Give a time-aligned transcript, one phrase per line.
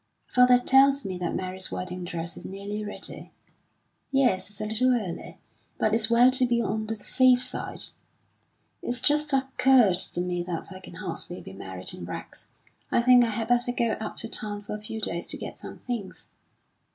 [0.25, 3.31] "Father tells me that Mary's wedding dress is nearly ready."
[4.09, 5.37] "Yes; it's a little early.
[5.77, 7.83] But it's well to be on the safe side."
[8.81, 12.51] "It's just occurred to me that I can hardly be married in rags.
[12.91, 15.59] I think I had better go up to town for a few days to get
[15.59, 16.25] some things."